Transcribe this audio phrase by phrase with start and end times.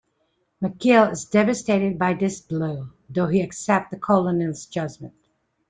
[0.63, 5.13] McGill is devastated by this blow, though he accepts the Colonel's judgement.